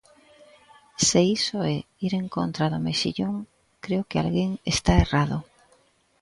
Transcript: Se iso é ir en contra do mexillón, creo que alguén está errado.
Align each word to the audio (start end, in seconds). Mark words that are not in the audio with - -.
Se 1.07 1.19
iso 1.37 1.57
é 1.75 1.77
ir 2.05 2.13
en 2.21 2.27
contra 2.35 2.71
do 2.73 2.79
mexillón, 2.87 3.35
creo 3.83 4.03
que 4.09 4.17
alguén 4.19 4.49
está 4.73 4.93
errado. 5.03 5.37